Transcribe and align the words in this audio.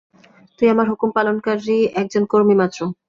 তুই 0.59 0.67
আমার 0.69 0.87
হুকুম 0.91 1.09
পালনকারী 1.15 1.77
একজন 2.01 2.23
কর্মী 2.25 2.55
মাত্র। 2.61 2.79